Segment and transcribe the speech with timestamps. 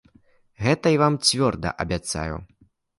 [0.67, 2.35] Гэта я вам цвёрда абяцаю.